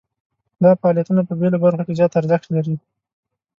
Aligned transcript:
دا 0.63 0.71
فعالیتونه 0.81 1.21
په 1.27 1.33
بیلو 1.39 1.57
برخو 1.63 1.85
کې 1.87 1.97
زیات 1.99 2.13
ارزښت 2.19 2.47
لري. 2.55 2.75